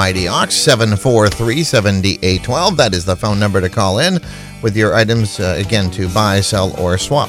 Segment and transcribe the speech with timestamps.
[0.00, 2.76] Mighty Ox 743 7812.
[2.78, 4.18] That is the phone number to call in
[4.62, 7.28] with your items, uh, again, to buy, sell, or swap.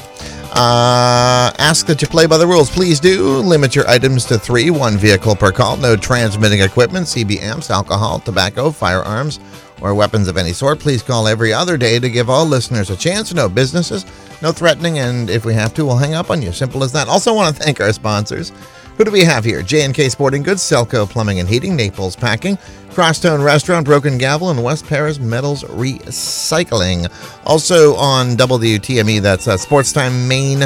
[0.54, 2.70] Uh, ask that you play by the rules.
[2.70, 5.76] Please do limit your items to three, one vehicle per call.
[5.76, 9.38] No transmitting equipment, CB amps, alcohol, tobacco, firearms,
[9.82, 10.80] or weapons of any sort.
[10.80, 13.34] Please call every other day to give all listeners a chance.
[13.34, 14.06] No businesses,
[14.40, 16.52] no threatening, and if we have to, we'll hang up on you.
[16.52, 17.06] Simple as that.
[17.06, 18.50] Also, want to thank our sponsors.
[18.96, 19.62] Who do we have here?
[19.62, 22.56] J&K Sporting Goods, Selco Plumbing and Heating, Naples Packing,
[22.90, 27.10] Crosstone Restaurant, Broken Gavel, and West Paris Metals Recycling.
[27.46, 30.64] Also on WTME, that's uh, Sports Time Maine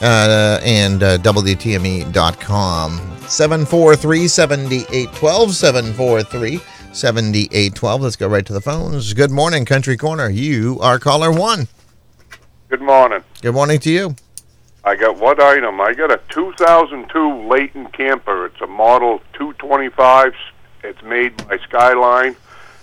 [0.00, 3.00] uh, and uh, WTME.com.
[3.28, 5.54] 743 7812.
[5.54, 6.60] 743
[6.92, 8.00] 7812.
[8.02, 9.12] Let's go right to the phones.
[9.14, 10.30] Good morning, Country Corner.
[10.30, 11.66] You are caller one.
[12.68, 13.22] Good morning.
[13.42, 14.16] Good morning to you.
[14.86, 15.80] I got what item?
[15.80, 18.44] I got a 2002 Layton camper.
[18.44, 20.34] It's a model 225.
[20.82, 22.36] It's made by Skyline.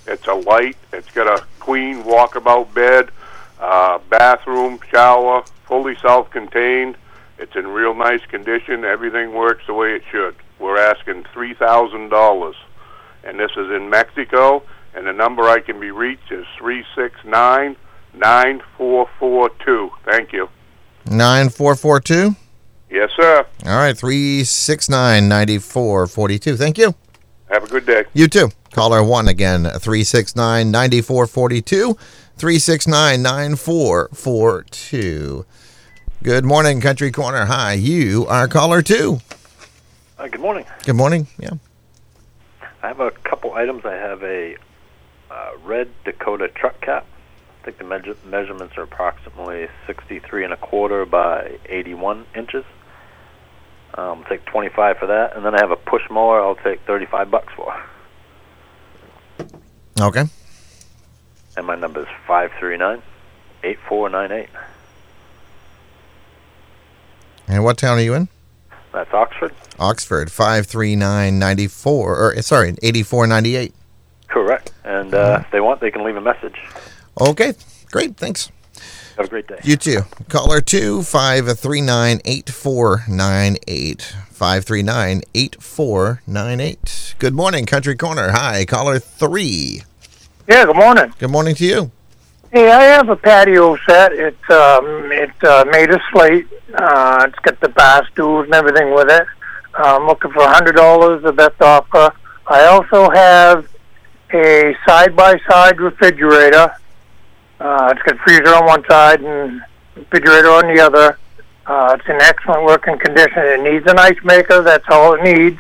[0.08, 0.78] It's a light.
[0.92, 3.12] It's got a queen walkabout bed,
[3.60, 6.98] uh, bathroom, shower, fully self-contained.
[7.38, 8.84] It's in real nice condition.
[8.84, 10.36] Everything works the way it should.
[10.58, 12.56] We're asking three thousand dollars,
[13.24, 14.64] and this is in Mexico.
[14.96, 17.76] And the number I can be reached is three six nine
[18.16, 19.92] nine four four two.
[20.04, 20.50] Thank you.
[21.06, 22.36] 9442.
[22.90, 23.46] Yes, sir.
[23.66, 26.58] All right, 369 9442.
[26.58, 26.94] Thank you.
[27.50, 28.04] Have a good day.
[28.14, 28.50] You too.
[28.74, 31.98] Caller 1 again, 369 9442.
[32.38, 35.46] 369 9442.
[36.24, 37.46] Good morning, Country Corner.
[37.46, 39.20] Hi, you are caller 2.
[40.18, 40.66] Hi, good morning.
[40.86, 41.28] Good morning.
[41.40, 41.52] Yeah.
[42.84, 43.86] I have a couple items.
[43.86, 44.56] I have a
[45.30, 47.06] uh, red Dakota truck cap.
[47.62, 52.66] I think the measure- measurements are approximately 63 and a quarter by 81 inches.
[53.94, 56.42] Um, I'll take 25 for that, and then I have a push mower.
[56.42, 57.80] I'll take 35 bucks for.
[60.00, 60.26] Okay.
[61.56, 63.04] And my number is 539
[63.64, 64.50] 8498.
[67.48, 68.28] And what town are you in?
[68.92, 69.54] That's Oxford.
[69.78, 73.74] Oxford, 53994, or sorry, 8498.
[74.30, 74.72] Correct.
[74.84, 76.60] And uh, if they want, they can leave a message.
[77.20, 77.54] Okay,
[77.92, 78.18] great.
[78.18, 78.52] Thanks.
[79.18, 79.60] Have a great day.
[79.64, 80.02] You too.
[80.30, 84.02] Caller 2 539 8498.
[84.32, 87.16] 539 8498.
[87.20, 88.32] Good morning, Country Corner.
[88.32, 89.84] Hi, caller 3.
[90.48, 91.14] Yeah, good morning.
[91.20, 91.92] Good morning to you.
[92.52, 94.12] Hey, I have a patio set.
[94.12, 96.48] It's um, it's uh, made of slate.
[96.74, 99.26] Uh, it's got the bar stools and everything with it.
[99.74, 102.14] Uh, I'm looking for a hundred dollars, the best offer.
[102.48, 103.70] I also have
[104.34, 106.76] a side by side refrigerator.
[107.62, 109.62] Uh, it's got freezer on one side and
[109.96, 111.16] refrigerator on the other.
[111.68, 113.38] Uh, it's in excellent working condition.
[113.38, 114.64] It needs an ice maker.
[114.64, 115.60] That's all it needs.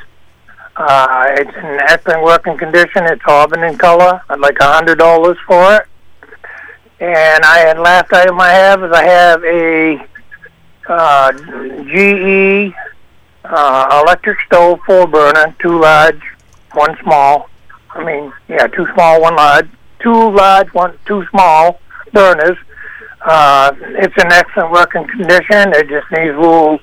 [0.75, 3.05] Uh, it's in excellent working condition.
[3.05, 4.19] It's auburn in color.
[4.29, 5.85] I'd like a hundred dollars for it.
[6.99, 10.07] And I and last item I have is I have a
[10.89, 11.31] uh,
[11.83, 12.73] GE
[13.45, 16.21] uh, electric stove four burner, two large,
[16.73, 17.47] one small.
[17.91, 19.69] I mean, yeah, two small, one large,
[19.99, 21.79] two large, one two small
[22.11, 22.57] burners.
[23.21, 25.73] Uh, it's in excellent working condition.
[25.73, 26.79] It just needs a little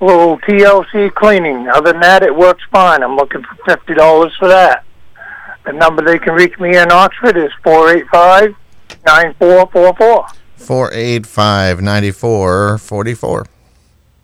[0.00, 1.68] little TLC cleaning.
[1.68, 3.02] Other than that, it works fine.
[3.02, 4.84] I'm looking for fifty dollars for that.
[5.64, 8.54] The number they can reach me in Oxford is four eight five
[9.06, 10.26] nine four four four.
[10.56, 13.46] 485 9444.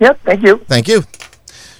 [0.01, 0.57] Yep, thank you.
[0.67, 1.03] Thank you.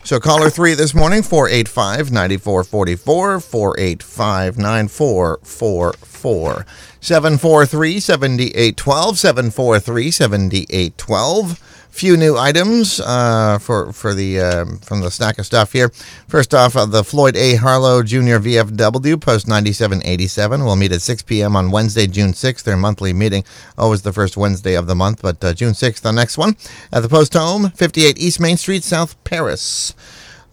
[0.05, 6.67] So caller 3 this morning 485 9444 485 9444
[7.03, 11.61] 743 7812 743 7812
[11.93, 15.91] few new items uh, for for the um, from the stack of stuff here.
[16.27, 17.57] First off, uh, the Floyd A.
[17.57, 18.41] Harlow Jr.
[18.41, 21.55] VFW Post 9787 will meet at 6 p.m.
[21.55, 22.63] on Wednesday, June 6th.
[22.63, 23.45] Their monthly meeting,
[23.77, 26.57] always the first Wednesday of the month, but uh, June 6th, the next one
[26.93, 29.95] at the Post Home, 58 East Main Street, South Paris.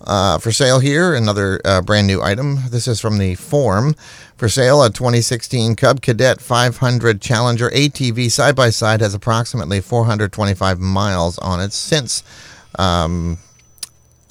[0.01, 2.59] Uh, for sale here, another uh, brand new item.
[2.69, 3.95] This is from the Form.
[4.37, 10.79] For sale, a 2016 Cub Cadet 500 Challenger ATV side by side has approximately 425
[10.79, 12.23] miles on it since
[12.77, 13.37] um,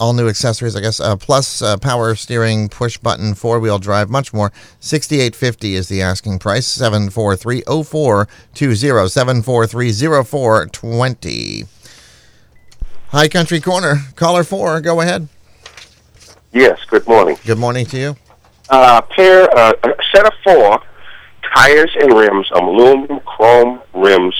[0.01, 1.01] all new accessories, I guess.
[1.01, 4.53] Uh, plus uh, power steering, push button, four wheel drive, much more.
[4.81, 6.67] Sixty eight fifty is the asking price.
[6.67, 11.65] Seven four three zero four two zero seven four three zero four twenty.
[13.09, 14.81] High Country Corner, caller four.
[14.81, 15.29] Go ahead.
[16.53, 17.37] Yes, good morning.
[17.45, 18.17] Good morning to you.
[18.71, 20.81] Uh, pair, uh, a set of four
[21.55, 24.35] tires and rims, aluminum chrome rims,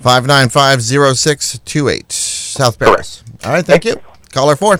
[0.00, 3.24] 5950628, South Paris.
[3.44, 4.00] All right, thank you.
[4.30, 4.78] Caller 4.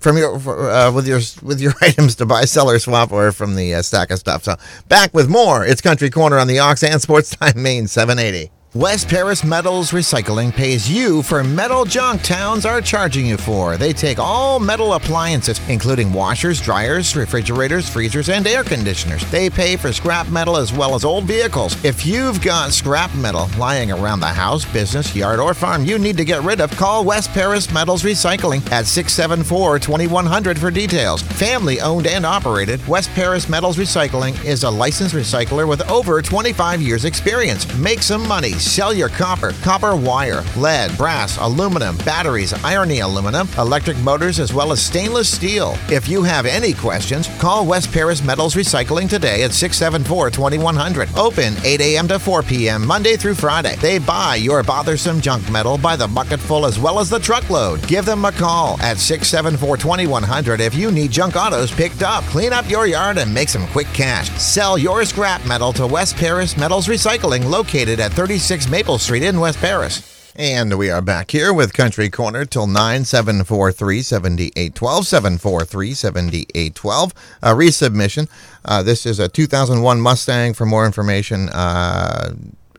[0.00, 3.56] from your uh, with your with your items to buy, sell, or swap, or from
[3.56, 4.44] the uh, stack of stuff.
[4.44, 4.56] So
[4.88, 5.66] back with more.
[5.66, 8.50] It's Country Corner on the Ox and Sports Time Maine 780.
[8.76, 13.78] West Paris Metals Recycling pays you for metal junk towns are charging you for.
[13.78, 19.24] They take all metal appliances, including washers, dryers, refrigerators, freezers, and air conditioners.
[19.30, 21.82] They pay for scrap metal as well as old vehicles.
[21.86, 26.18] If you've got scrap metal lying around the house, business, yard, or farm you need
[26.18, 31.22] to get rid of, call West Paris Metals Recycling at 674 2100 for details.
[31.22, 36.82] Family owned and operated, West Paris Metals Recycling is a licensed recycler with over 25
[36.82, 37.66] years' experience.
[37.78, 38.52] Make some money.
[38.66, 44.72] Sell your copper, copper wire, lead, brass, aluminum, batteries, irony aluminum, electric motors, as well
[44.72, 45.76] as stainless steel.
[45.88, 51.08] If you have any questions, call West Paris Metals Recycling today at 674 2100.
[51.16, 52.08] Open 8 a.m.
[52.08, 52.84] to 4 p.m.
[52.84, 53.76] Monday through Friday.
[53.76, 57.86] They buy your bothersome junk metal by the bucketful as well as the truckload.
[57.86, 62.24] Give them a call at 674 2100 if you need junk autos picked up.
[62.24, 64.28] Clean up your yard and make some quick cash.
[64.30, 69.40] Sell your scrap metal to West Paris Metals Recycling located at 36 Maple Street in
[69.40, 70.32] West Paris.
[70.36, 77.12] And we are back here with Country Corner till 9 743 7812 743 7812.
[77.42, 78.28] A resubmission.
[78.64, 80.54] Uh, this is a 2001 Mustang.
[80.54, 82.34] For more information, uh,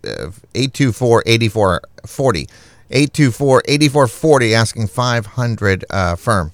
[0.05, 2.47] 824 8440.
[2.89, 6.53] 824 8440 asking 500 uh, firm.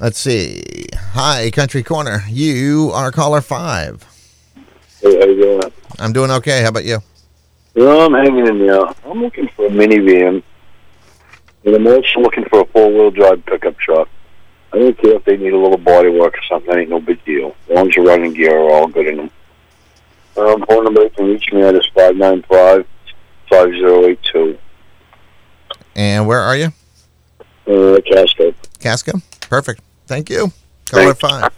[0.00, 0.86] Let's see.
[1.12, 2.24] Hi, Country Corner.
[2.28, 4.02] You are caller five.
[5.00, 5.72] Hey, how you doing?
[6.00, 6.62] I'm doing okay.
[6.62, 6.98] How about you?
[7.74, 8.84] Well, I'm hanging in there.
[9.04, 10.42] I'm looking for a minivan,
[11.64, 14.08] and I'm also looking for a four-wheel drive pickup truck.
[14.72, 16.76] I don't care if they need a little body work or something.
[16.76, 17.54] Ain't no big deal.
[17.68, 19.30] As long as the running gear are all good in them.
[20.36, 22.86] Um, phone number you can reach me at is five nine five
[23.50, 24.58] five zero eight two.
[25.96, 26.72] And where are you?
[27.66, 28.54] Uh, Casco.
[28.78, 29.20] Casco?
[29.48, 29.82] Perfect.
[30.06, 30.52] Thank you.
[30.90, 31.20] Caller Thanks.
[31.20, 31.52] five.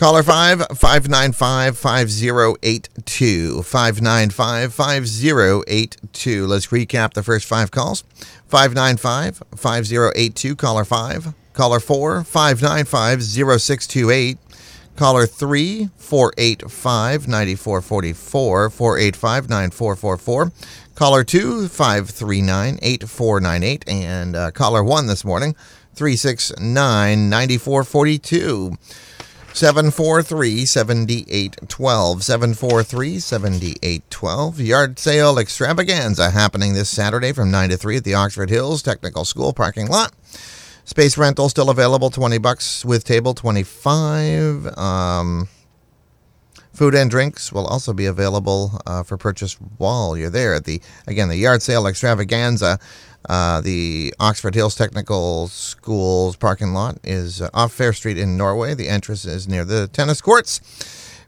[0.00, 3.62] Caller 5 595 5082.
[3.62, 6.46] 595 5082.
[6.46, 8.02] Let's recap the first five calls
[8.48, 10.56] 595 5082.
[10.56, 11.34] Caller 5.
[11.52, 14.38] Caller 4 595 0628.
[14.96, 18.70] Caller 3 485 9444.
[18.70, 20.52] 485 9444.
[20.94, 23.84] Caller 2 539 8498.
[23.86, 25.54] And uh, caller 1 this morning
[25.94, 28.78] 369 9442.
[29.52, 32.22] 743 7812.
[32.22, 34.60] 743 7812.
[34.60, 39.24] Yard sale extravaganza happening this Saturday from 9 to 3 at the Oxford Hills Technical
[39.24, 40.12] School parking lot.
[40.84, 44.76] Space rental still available, 20 bucks with table, 25.
[44.78, 45.48] Um,
[46.72, 50.80] Food and drinks will also be available uh, for purchase while you're there at the
[51.06, 52.78] again the yard sale extravaganza.
[53.28, 58.74] Uh, the Oxford Hills Technical School's parking lot is uh, off Fair Street in Norway.
[58.74, 60.60] The entrance is near the tennis courts.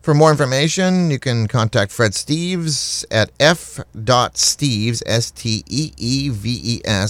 [0.01, 5.57] For more information, you can contact Fred Steeves at f.steeves, S-T-E-E-V-E-S,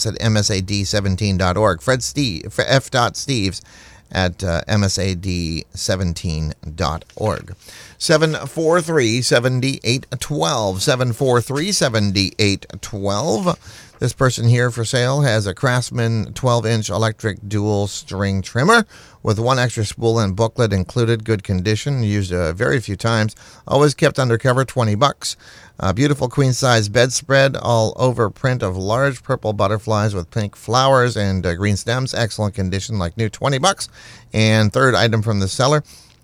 [0.06, 1.80] at msad17.org.
[1.80, 3.62] Fred Steve, f.steeves
[4.12, 7.54] at uh, msad17.org.
[7.98, 10.82] 743 7812.
[10.82, 13.78] 743 7812.
[13.98, 18.84] This person here for sale has a Craftsman 12 inch electric dual string trimmer
[19.22, 23.36] with one extra spool and booklet included, good condition, used uh, very few times,
[23.66, 25.36] always kept undercover, 20 bucks.
[25.78, 31.16] A beautiful queen size bedspread, all over print of large purple butterflies with pink flowers
[31.16, 33.88] and uh, green stems, excellent condition, like new, 20 bucks.
[34.32, 35.82] And third item from the seller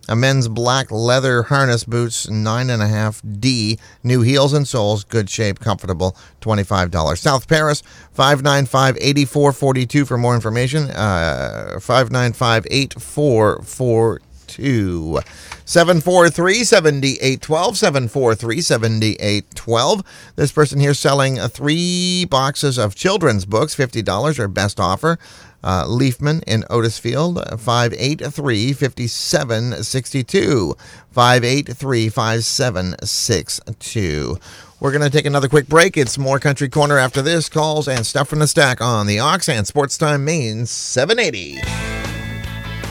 [0.08, 7.18] a men's black leather harness boots, 9.5D, new heels and soles, good shape, comfortable, $25.
[7.18, 10.90] South Paris, 595 8442 for more information.
[10.90, 15.20] Uh, 595 8442.
[15.64, 17.76] 743 7812.
[17.76, 20.02] 743 7812.
[20.36, 25.18] This person here selling three boxes of children's books, $50, or best offer.
[25.62, 30.74] Uh, Leafman in Otisfield, 583 5762.
[31.10, 34.38] 583 5762.
[34.80, 35.96] We're going to take another quick break.
[35.96, 37.48] It's more Country Corner after this.
[37.48, 42.07] Calls and stuff from the stack on the Ox and Sports Time Maine 780.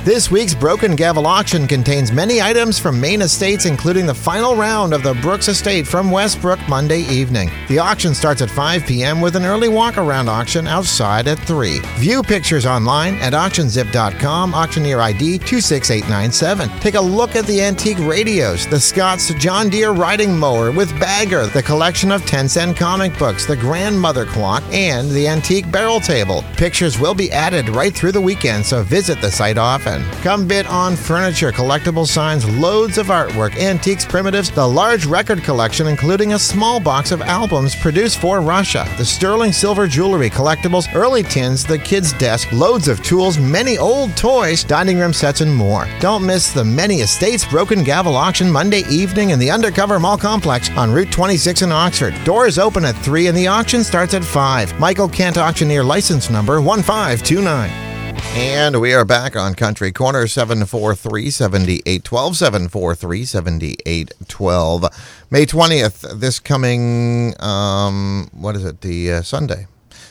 [0.08, 4.94] This week's Broken Gavel auction contains many items from Maine Estates, including the final round
[4.94, 7.52] of the Brooks Estate from Westbrook Monday evening.
[7.68, 9.20] The auction starts at 5 p.m.
[9.20, 11.80] with an early walk around auction outside at 3.
[11.98, 16.70] View pictures online at auctionzip.com, auctioneer ID 26897.
[16.80, 21.48] Take a look at the antique radios, the Scott's John Deere riding mower with bagger,
[21.48, 26.46] the collection of 10 cent comic books, the grandmother clock, and the antique barrel table.
[26.56, 29.97] Pictures will be added right through the weekend, so visit the site often.
[30.22, 35.88] Come bid on furniture, collectible signs, loads of artwork, antiques, primitives, the large record collection,
[35.88, 41.24] including a small box of albums produced for Russia, the sterling silver jewelry, collectibles, early
[41.24, 45.88] tins, the kids' desk, loads of tools, many old toys, dining room sets, and more.
[46.00, 50.70] Don't miss the Maine Estates Broken Gavel auction Monday evening in the Undercover Mall Complex
[50.72, 52.14] on Route 26 in Oxford.
[52.24, 54.80] Doors open at 3 and the auction starts at 5.
[54.80, 57.87] Michael Kent Auctioneer license number 1529.
[58.20, 62.38] And we are back on Country Corner 743 7812.
[62.38, 64.86] 743 7812.
[65.30, 69.68] May 20th, this coming, um, what is it, the uh, Sunday?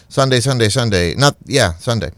[0.09, 1.15] Sunday, Sunday, Sunday.
[1.15, 2.11] Not, yeah, Sunday.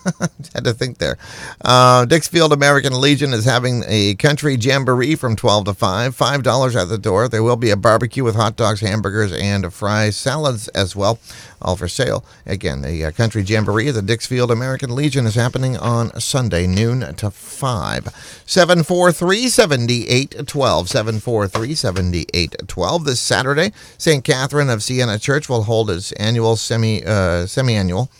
[0.54, 1.16] Had to think there.
[1.64, 6.16] Uh, Dixfield American Legion is having a country jamboree from 12 to 5.
[6.16, 7.28] $5 at the door.
[7.28, 11.18] There will be a barbecue with hot dogs, hamburgers, and fries, salads as well,
[11.60, 12.24] all for sale.
[12.44, 17.14] Again, the uh, country jamboree at the Dixfield American Legion is happening on Sunday, noon
[17.16, 18.08] to 5.
[18.46, 20.88] 743 7812.
[20.88, 23.04] 743 7812.
[23.04, 24.22] This Saturday, St.
[24.24, 27.04] Catherine of Siena Church will hold its annual semi.
[27.04, 28.10] Uh, semi-annual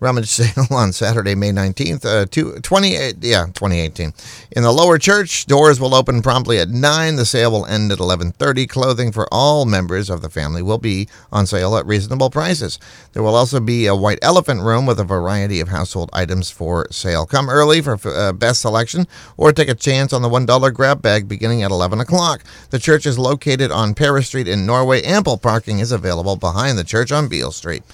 [0.00, 4.12] rummage sale on Saturday, May 19th, uh, two, 20, yeah, 2018.
[4.52, 7.16] In the lower church, doors will open promptly at 9.
[7.16, 8.68] The sale will end at 11:30.
[8.68, 12.78] Clothing for all members of the family will be on sale at reasonable prices.
[13.12, 16.88] There will also be a white elephant room with a variety of household items for
[16.90, 17.26] sale.
[17.26, 21.28] Come early for uh, best selection or take a chance on the $1 grab bag
[21.28, 22.42] beginning at 11 o'clock.
[22.70, 25.02] The church is located on Paris Street in Norway.
[25.02, 27.84] Ample parking is available behind the church on Beale Street.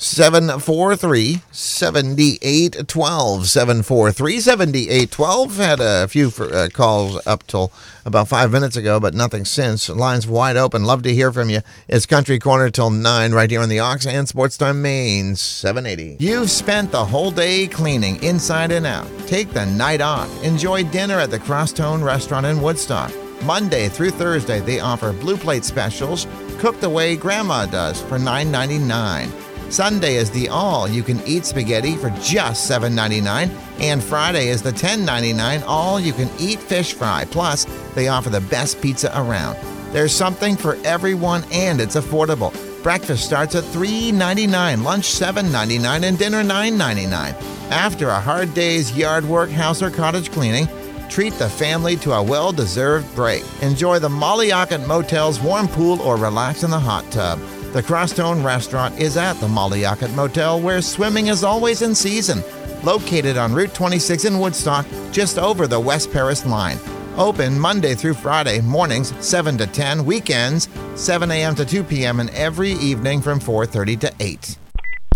[0.00, 3.46] 743 7812.
[3.46, 5.56] 743 7812.
[5.58, 7.70] Had a few for, uh, calls up till
[8.06, 9.90] about five minutes ago, but nothing since.
[9.90, 10.84] Lines wide open.
[10.84, 11.60] Love to hear from you.
[11.86, 16.16] It's Country Corner till 9 right here on the Ox and Sports Time Maine 780.
[16.18, 19.06] You've spent the whole day cleaning inside and out.
[19.26, 20.30] Take the night off.
[20.42, 23.12] Enjoy dinner at the Crosstone Restaurant in Woodstock.
[23.42, 26.26] Monday through Thursday, they offer blue plate specials
[26.58, 29.49] cooked the way Grandma does for $9.99.
[29.70, 33.50] Sunday is the all you can eat spaghetti for just $7.99,
[33.80, 37.24] and Friday is the $10.99 all you can eat fish fry.
[37.30, 39.56] Plus, they offer the best pizza around.
[39.92, 42.52] There's something for everyone, and it's affordable.
[42.82, 47.70] Breakfast starts at $3.99, lunch $7.99, and dinner $9.99.
[47.70, 50.66] After a hard day's yard work, house, or cottage cleaning,
[51.08, 53.44] treat the family to a well deserved break.
[53.62, 57.38] Enjoy the Mollyockett Motel's warm pool or relax in the hot tub.
[57.72, 62.42] The Crosstone Restaurant is at the Mollyockett Motel, where swimming is always in season.
[62.82, 66.78] Located on Route 26 in Woodstock, just over the West Paris line.
[67.16, 71.54] Open Monday through Friday, mornings 7 to 10, weekends 7 a.m.
[71.54, 74.58] to 2 p.m., and every evening from 4.30 to 8.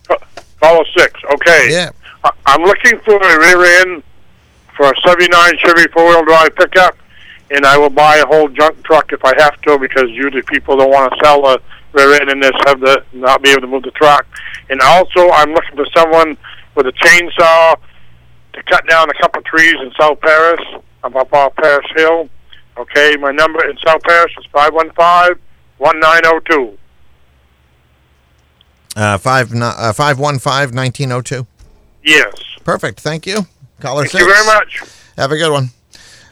[0.60, 1.12] Caller six.
[1.34, 1.68] Okay.
[1.70, 1.90] Yeah.
[2.46, 4.02] I'm looking for a rear end
[4.76, 6.96] for a '79 Chevy four-wheel drive pickup,
[7.50, 10.76] and I will buy a whole junk truck if I have to, because usually people
[10.76, 11.58] don't want to sell a
[11.92, 14.26] rear end and just have to not be able to move the truck.
[14.68, 16.36] And also, I'm looking for someone
[16.74, 17.76] with a chainsaw
[18.52, 20.60] to cut down a couple trees in South Paris.
[21.04, 22.28] I'm up off Paris Hill.
[22.76, 25.38] Okay, my number in South Paris is five one five
[25.78, 26.78] one nine zero two.
[28.96, 31.46] Uh, five, ni- uh, 515-1902.
[32.02, 32.32] Yes.
[32.64, 32.98] Perfect.
[33.00, 33.46] Thank you.
[33.80, 34.24] Caller Thank 6.
[34.24, 34.82] you very much.
[35.16, 35.70] Have a good one.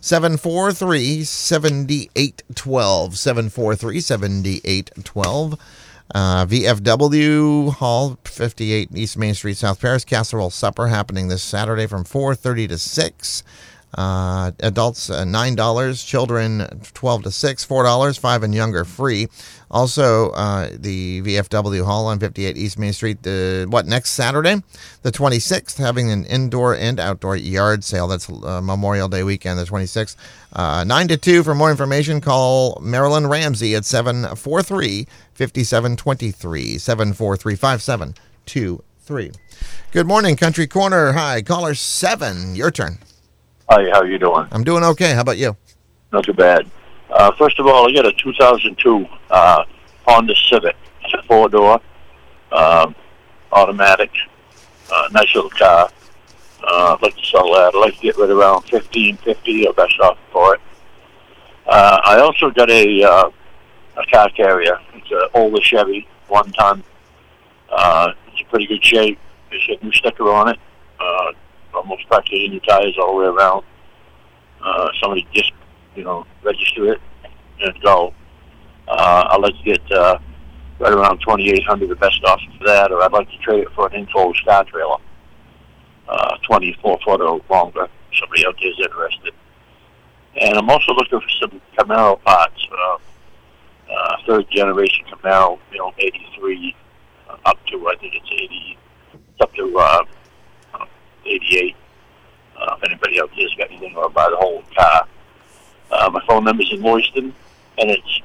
[0.00, 3.18] 743 7812.
[3.18, 5.58] 743 7812.
[6.14, 10.04] Uh, VFW Hall, 58 East Main Street, South Paris.
[10.04, 13.42] Casserole Supper happening this Saturday from 4.30 to 6.
[13.96, 19.28] Uh, adults uh, nine dollars, children twelve to six, four dollars, five and younger free.
[19.70, 23.24] Also, uh, the VFW Hall on 58 East Main Street.
[23.24, 24.62] The what next Saturday,
[25.02, 28.06] the 26th, having an indoor and outdoor yard sale.
[28.06, 30.14] That's uh, Memorial Day weekend, the 26th.
[30.52, 31.42] Uh, 9 to 2.
[31.42, 36.78] For more information, call Marilyn Ramsey at 743 5723.
[36.78, 39.30] 743 5723.
[39.90, 41.12] Good morning, Country Corner.
[41.12, 42.54] Hi, caller 7.
[42.54, 42.98] Your turn.
[43.68, 44.46] Hi, how you doing?
[44.52, 45.14] I'm doing okay.
[45.14, 45.56] How about you?
[46.12, 46.70] Not too bad.
[47.10, 49.64] Uh, first of all, I got a 2002 uh,
[50.06, 50.76] Honda Civic.
[51.02, 51.80] It's a four door,
[52.52, 52.94] um,
[53.52, 54.10] automatic,
[54.92, 55.88] uh, nice little car.
[56.62, 57.72] Uh, I'd like to sell that.
[57.74, 60.60] I'd like to get rid of around fifteen fifty or best off for it.
[61.66, 63.30] Uh, I also got a uh,
[63.96, 64.78] a car carrier.
[64.94, 66.82] It's an older Chevy, one ton.
[67.70, 69.18] Uh, it's in pretty good shape.
[69.50, 70.58] There's a new sticker on it.
[70.98, 71.32] Uh,
[71.74, 73.64] almost practically new tires all the way around.
[74.62, 75.52] Uh, somebody just
[75.94, 77.00] you know, register it
[77.60, 78.12] and go.
[78.88, 80.18] Uh, I'd like to get uh,
[80.78, 83.86] right around 2800 the best offer for that, or I'd like to trade it for
[83.88, 84.96] an enclosed star trailer,
[86.08, 87.88] uh, 24 foot or longer.
[88.18, 89.34] Somebody out there is interested.
[90.40, 92.98] And I'm also looking for some Camaro parts, uh,
[93.92, 96.76] uh, third generation Camaro, you know, 83
[97.28, 98.78] uh, up to, I think it's 80,
[99.40, 100.04] up to uh,
[101.26, 101.76] 88.
[102.56, 105.06] Uh, if anybody out there's got anything, buy the whole car.
[105.90, 107.34] Uh, my phone number's in Lewiston,
[107.78, 108.20] and it's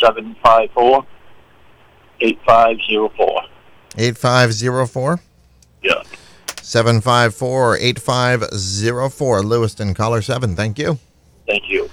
[0.00, 1.04] 754
[2.20, 3.42] 8504.
[3.98, 5.20] 8504
[5.82, 6.02] Yeah.
[6.62, 9.42] 754 8504.
[9.42, 10.54] Lewiston, caller 7.
[10.54, 10.98] Thank you.
[11.46, 11.88] Thank you.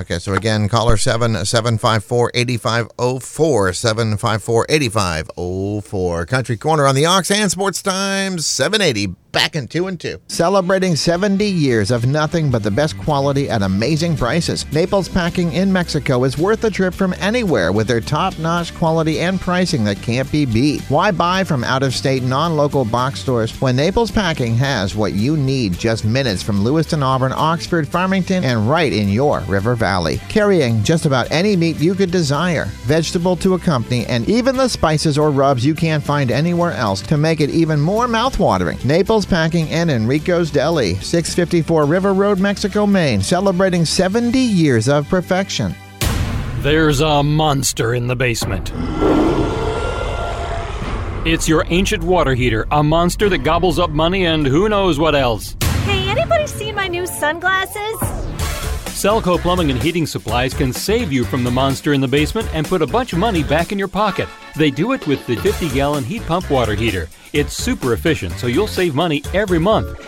[0.00, 3.72] Okay, so again, caller 7 754 8504.
[3.74, 6.26] 754 8504.
[6.26, 9.14] Country Corner on the Ox and Sports Times 780.
[9.32, 10.20] Back in two and two.
[10.28, 14.70] Celebrating 70 years of nothing but the best quality at amazing prices.
[14.72, 19.20] Naples Packing in Mexico is worth a trip from anywhere with their top notch quality
[19.20, 20.82] and pricing that can't be beat.
[20.82, 25.14] Why buy from out of state, non local box stores when Naples Packing has what
[25.14, 30.20] you need just minutes from Lewiston, Auburn, Oxford, Farmington, and right in your River Valley?
[30.28, 35.16] Carrying just about any meat you could desire, vegetable to accompany, and even the spices
[35.16, 38.84] or rubs you can't find anywhere else to make it even more mouthwatering.
[38.84, 45.74] Naples Packing and Enrico's Deli, 654 River Road, Mexico, Maine, celebrating 70 years of perfection.
[46.60, 48.72] There's a monster in the basement.
[51.26, 55.14] It's your ancient water heater, a monster that gobbles up money and who knows what
[55.14, 55.56] else.
[55.84, 58.11] Hey, anybody seen my new sunglasses?
[58.92, 62.64] Selco Plumbing and Heating Supplies can save you from the monster in the basement and
[62.64, 64.28] put a bunch of money back in your pocket.
[64.54, 67.08] They do it with the 50 gallon heat pump water heater.
[67.32, 69.98] It's super efficient, so you'll save money every month.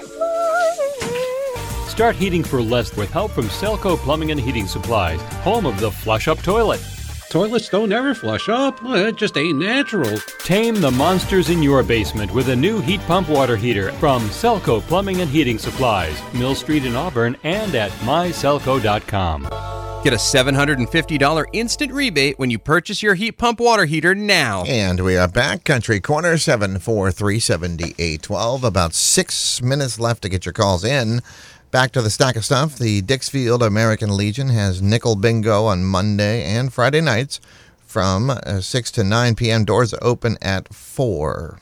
[1.88, 5.90] Start heating for less with help from Selco Plumbing and Heating Supplies, home of the
[5.90, 6.80] flush up toilet.
[7.34, 8.78] Toilets don't ever flush up.
[8.84, 10.20] It just ain't natural.
[10.44, 14.80] Tame the monsters in your basement with a new heat pump water heater from Selco
[14.82, 19.48] Plumbing and Heating Supplies, Mill Street in Auburn, and at myselco.com.
[20.04, 24.62] Get a $750 instant rebate when you purchase your heat pump water heater now.
[24.64, 25.64] And we are back.
[25.64, 28.62] Country Corner 7437812.
[28.62, 31.20] About six minutes left to get your calls in.
[31.74, 32.78] Back to the stack of stuff.
[32.78, 37.40] The Dixfield American Legion has nickel bingo on Monday and Friday nights
[37.80, 39.64] from uh, 6 to 9 p.m.
[39.64, 41.58] Doors open at 4.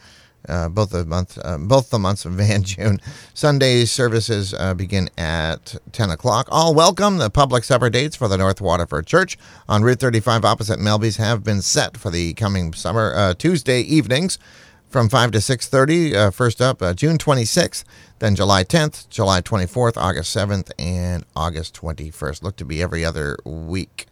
[0.49, 3.01] uh, both the month, uh, both the months of May and June.
[3.35, 6.49] Sunday services uh, begin at 10 o'clock.
[6.51, 7.19] All welcome.
[7.19, 11.45] The public supper dates for the North Waterford Church on Route 35 opposite Melby's have
[11.45, 14.39] been set for the coming summer uh, Tuesday evenings
[14.89, 17.83] from 5 to 6.30 uh, first up uh, june 26th
[18.19, 23.39] then july 10th july 24th august 7th and august 21st look to be every other
[23.47, 24.07] week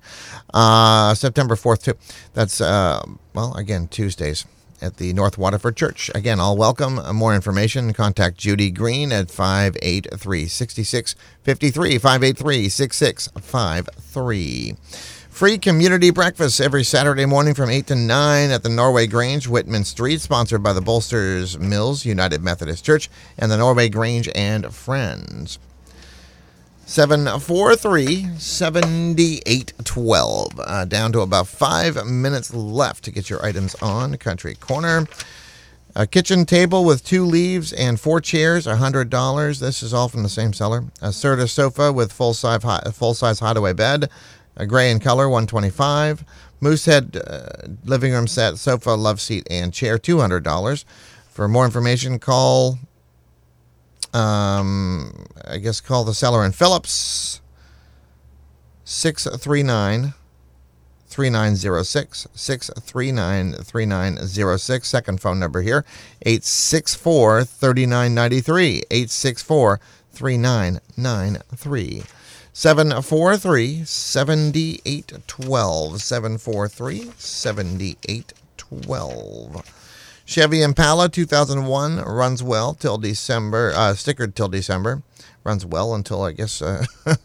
[0.55, 1.93] september 4th too
[2.33, 4.47] that's well again tuesdays
[4.83, 6.11] at the North Waterford Church.
[6.15, 6.99] Again, all welcome.
[6.99, 11.99] Uh, More information, contact Judy Green at 583 6653.
[11.99, 14.77] 583 6653.
[15.31, 19.85] Free community breakfast every Saturday morning from 8 to 9 at the Norway Grange, Whitman
[19.85, 25.59] Street, sponsored by the Bolsters Mills United Methodist Church and the Norway Grange and Friends.
[26.91, 30.59] 743 7812.
[30.59, 35.07] Uh, down to about five minutes left to get your items on Country Corner.
[35.95, 39.61] A kitchen table with two leaves and four chairs, $100.
[39.61, 40.83] This is all from the same seller.
[41.01, 44.11] A Serta sofa with full size, full size hideaway bed,
[44.57, 46.25] a gray in color, 125
[46.61, 50.85] Moosehead uh, living room set, sofa, love seat, and chair, $200.
[51.29, 52.81] For more information, call
[54.13, 57.41] um, I guess call the seller in Phillips
[58.85, 60.15] 639
[61.07, 65.85] 3906 639 3906 second phone number here
[66.23, 69.81] 864 3993 864
[70.13, 72.03] 3993
[72.53, 79.90] 743 7812 743 7812
[80.31, 85.03] Chevy Impala 2001 runs well till December, uh, stickered till December.
[85.43, 86.85] Runs well until, I guess, uh,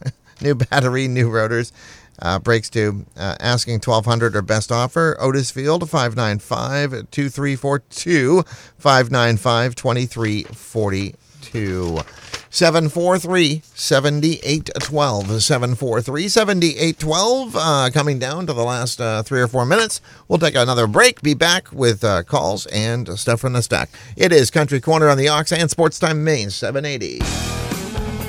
[0.41, 1.71] new battery, new rotors.
[2.17, 5.15] Uh, breaks to uh, asking 1200 or best offer.
[5.19, 8.43] Otisfield 595 2342
[8.79, 12.24] 595 2342.
[12.55, 15.43] 743 7812.
[15.43, 17.55] 743 7812.
[17.57, 19.99] Uh, coming down to the last uh, three or four minutes.
[20.29, 21.21] We'll take another break.
[21.21, 23.89] Be back with uh, calls and stuff from the stack.
[24.15, 27.19] It is Country Corner on the Ox and Sports Time Maine 780.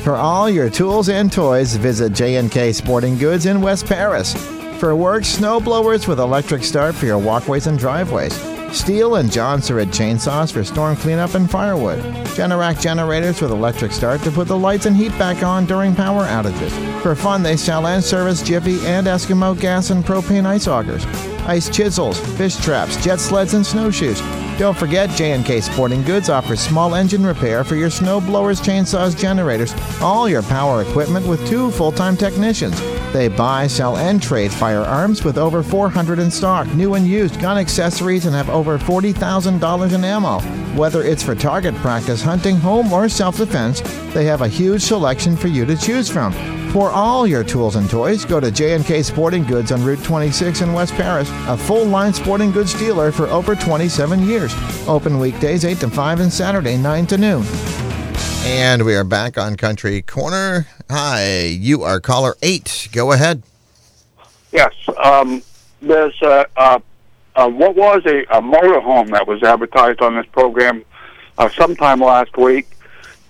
[0.02, 4.34] For all your tools and toys, visit J&K Sporting Goods in West Paris.
[4.80, 8.55] For work, snow blowers with electric start for your walkways and driveways.
[8.70, 11.98] Stihl and Jonsered chainsaws for storm cleanup and firewood.
[12.34, 16.24] Generac generators with electric start to put the lights and heat back on during power
[16.24, 16.72] outages.
[17.02, 21.06] For fun, they sell and service Jiffy and Eskimo gas and propane ice augers,
[21.46, 24.20] ice chisels, fish traps, jet sleds, and snowshoes.
[24.58, 29.74] Don't forget, J&K Sporting Goods offers small engine repair for your snow blowers, chainsaws, generators,
[30.00, 32.80] all your power equipment with two full-time technicians.
[33.12, 37.58] They buy, sell, and trade firearms with over 400 in stock, new and used gun
[37.58, 40.40] accessories, and have over $40,000 in ammo.
[40.74, 43.82] Whether it's for target practice, hunting, home, or self defense,
[44.14, 46.32] they have a huge selection for you to choose from.
[46.76, 50.74] For all your tools and toys, go to J&K Sporting Goods on Route 26 in
[50.74, 54.54] West Paris, a full-line sporting goods dealer for over 27 years.
[54.86, 57.44] Open weekdays 8 to 5 and Saturday 9 to noon.
[58.44, 60.66] And we are back on Country Corner.
[60.90, 62.90] Hi, you are caller 8.
[62.92, 63.42] Go ahead.
[64.52, 64.74] Yes.
[65.02, 65.42] Um,
[65.80, 66.78] there's uh, uh,
[67.36, 70.84] uh, what was a, a motorhome that was advertised on this program
[71.38, 72.68] uh, sometime last week,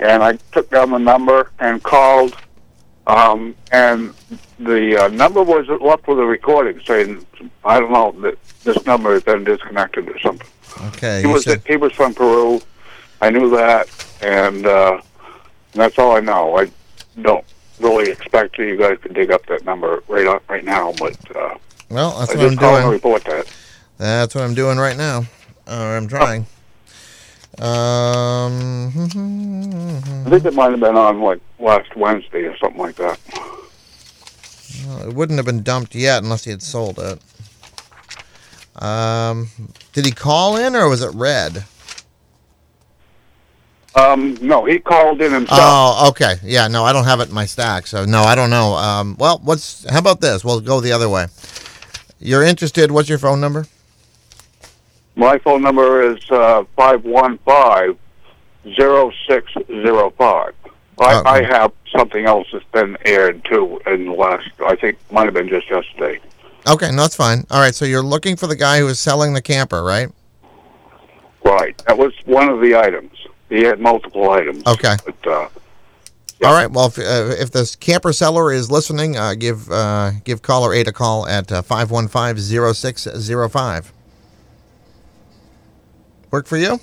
[0.01, 2.37] and I took down the number and called,
[3.07, 4.13] um, and
[4.59, 7.25] the uh, number was left with a recording saying,
[7.65, 10.47] I don't know, that this number has been disconnected or something.
[10.89, 11.21] Okay.
[11.23, 12.61] He was said- he was from Peru.
[13.23, 13.89] I knew that,
[14.23, 15.01] and uh,
[15.73, 16.59] that's all I know.
[16.59, 16.71] I
[17.23, 17.45] don't
[17.81, 21.55] really expect you guys to dig up that number right up right now, but uh,
[21.91, 22.93] well, that's I what I'm just called to doing.
[22.93, 23.47] report that.
[23.99, 25.25] That's what I'm doing right now.
[25.67, 26.47] Or I'm trying.
[27.59, 28.93] Um,
[30.27, 33.19] I think it might have been on like last Wednesday or something like that.
[34.87, 37.19] well, it wouldn't have been dumped yet unless he had sold it.
[38.83, 39.49] Um,
[39.95, 41.65] did he call in or was it red?
[43.95, 45.59] Um, no, he called in himself.
[45.63, 46.35] Oh, okay.
[46.43, 48.75] Yeah, no, I don't have it in my stack, so no, I don't know.
[48.75, 50.45] Um, well, what's how about this?
[50.45, 51.29] We'll go the other way.
[52.21, 52.91] You're interested?
[52.91, 53.67] What's your phone number?
[55.17, 57.97] My phone number is uh, five one five
[58.75, 60.55] zero six zero five.
[60.99, 64.49] I, I have something else that's been aired too in the last.
[64.65, 66.21] I think might have been just yesterday.
[66.69, 67.47] Okay, no, that's fine.
[67.51, 70.09] All right, so you're looking for the guy who is selling the camper, right?
[71.45, 73.13] Right, that was one of the items.
[73.49, 74.67] He had multiple items.
[74.67, 74.97] Okay.
[75.05, 75.49] But uh,
[76.45, 76.71] All right.
[76.71, 80.89] Well, if, uh, if this camper seller is listening, uh, give uh, give caller eight
[80.89, 83.93] a call at uh, five one five zero six zero five.
[86.31, 86.81] Work for you?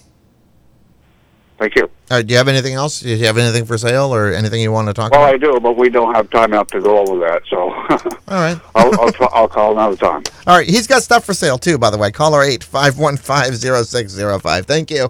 [1.60, 1.84] thank you.
[2.12, 3.00] All right, do you have anything else?
[3.00, 5.34] Do you have anything for sale or anything you want to talk Well, about?
[5.36, 7.58] I do, but we don't have time enough to go over that, so
[8.28, 8.60] All right.
[8.76, 10.24] I'll, I'll, I'll call another time.
[10.48, 10.68] All right.
[10.68, 12.12] He's got stuff for sale too, by the way.
[12.12, 14.66] Caller eight five one five zero six zero five.
[14.66, 15.10] Thank you.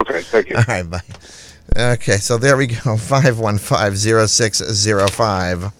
[0.00, 0.56] Okay, thank you.
[0.56, 1.00] All right, bye.
[1.76, 2.96] Okay, so there we go.
[2.96, 5.72] Five one five zero six zero five.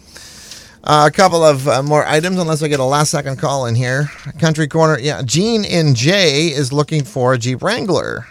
[0.83, 3.75] Uh, a couple of uh, more items, unless I get a last second call in
[3.75, 4.07] here.
[4.39, 5.21] Country Corner, yeah.
[5.23, 8.27] Gene in Jay is looking for a Jeep Wrangler.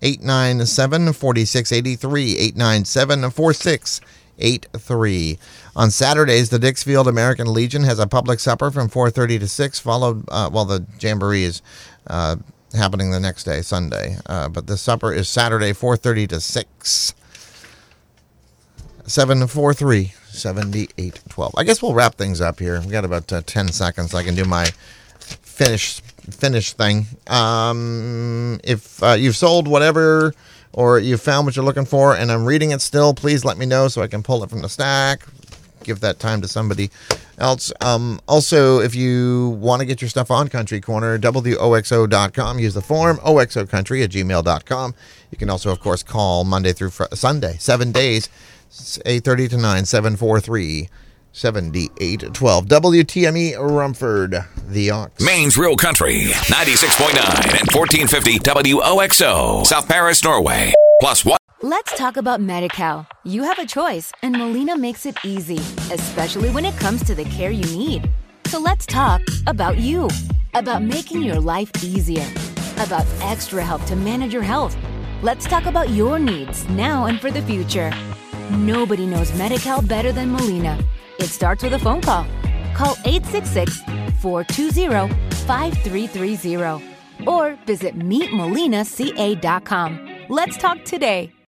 [0.00, 2.38] 897 4683.
[2.38, 5.38] 897 4683.
[5.76, 10.24] On Saturdays, the Dixfield American Legion has a public supper from 4.30 to 6, followed,
[10.28, 11.60] uh, well, the Jamboree is
[12.06, 12.36] uh,
[12.74, 14.16] happening the next day, Sunday.
[14.26, 17.14] Uh, but the supper is Saturday, 4.30 to 6.
[19.04, 21.54] 743 7812.
[21.56, 22.80] I guess we'll wrap things up here.
[22.80, 24.14] We got about uh, 10 seconds.
[24.14, 24.66] I can do my
[25.20, 27.06] finish finish thing.
[27.26, 30.34] Um, if uh, you've sold whatever
[30.72, 33.66] or you've found what you're looking for and I'm reading it still, please let me
[33.66, 35.22] know so I can pull it from the stack.
[35.84, 36.90] Give that time to somebody
[37.38, 37.72] else.
[37.80, 42.58] Um, also, if you want to get your stuff on Country Corner, WOXO.com.
[42.60, 44.94] Use the form, oxocountry at gmail.com.
[45.32, 48.28] You can also, of course, call Monday through fr- Sunday, seven days,
[48.72, 50.88] 8.30 to 9, 743
[51.32, 52.66] 7812.
[52.66, 55.22] WTME Rumford, the Ox.
[55.22, 60.72] Maine's Real Country, 96.9 and 1450 WOXO, South Paris, Norway.
[61.00, 61.38] Plus one.
[61.62, 63.06] Let's talk about MediCal.
[63.24, 65.58] You have a choice, and Molina makes it easy,
[65.92, 68.10] especially when it comes to the care you need.
[68.46, 70.08] So let's talk about you,
[70.54, 72.26] about making your life easier,
[72.78, 74.76] about extra help to manage your health.
[75.22, 77.92] Let's talk about your needs now and for the future.
[78.50, 80.78] Nobody knows MediCal better than Molina.
[81.18, 82.24] It starts with a phone call.
[82.74, 83.82] Call 866
[84.20, 85.14] 420
[85.46, 86.82] 5330
[87.26, 90.08] or visit meetmolinaca.com.
[90.28, 91.32] Let's talk today.